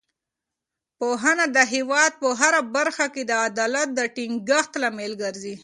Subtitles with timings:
[0.99, 5.55] پوهنه د هېواد په هره برخه کې د عدالت د ټینګښت لامل ګرځي.